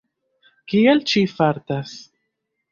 Kiel 0.73 1.05
ŝi 1.13 1.23
fartas? 1.37 1.95